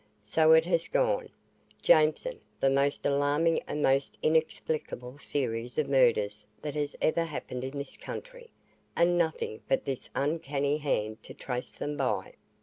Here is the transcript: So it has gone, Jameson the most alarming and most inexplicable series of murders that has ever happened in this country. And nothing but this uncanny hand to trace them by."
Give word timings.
So 0.23 0.53
it 0.53 0.65
has 0.65 0.87
gone, 0.87 1.29
Jameson 1.83 2.39
the 2.59 2.71
most 2.71 3.05
alarming 3.05 3.61
and 3.67 3.83
most 3.83 4.17
inexplicable 4.23 5.19
series 5.19 5.77
of 5.77 5.87
murders 5.87 6.43
that 6.63 6.73
has 6.73 6.95
ever 7.03 7.23
happened 7.23 7.63
in 7.63 7.77
this 7.77 7.97
country. 7.97 8.49
And 8.95 9.15
nothing 9.15 9.61
but 9.67 9.85
this 9.85 10.09
uncanny 10.15 10.79
hand 10.79 11.21
to 11.21 11.35
trace 11.35 11.71
them 11.73 11.97
by." 11.97 12.33